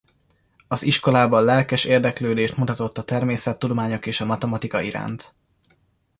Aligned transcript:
Az 0.67 0.83
iskolában 0.83 1.43
lelkes 1.43 1.85
érdeklődést 1.85 2.57
mutatott 2.57 2.97
a 2.97 3.03
természettudományok 3.03 4.05
és 4.05 4.21
a 4.21 4.25
matematika 4.25 4.81
iránt. 4.81 5.35